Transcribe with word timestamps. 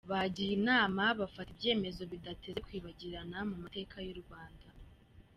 Bagiye 0.11 0.51
inama 0.59 1.01
bafata 1.19 1.49
ibyemezo 1.55 2.01
bidateze 2.11 2.59
kwibagirana 2.67 3.37
mu 3.49 3.55
mateka 3.63 3.95
y’uRwanda: 4.05 4.67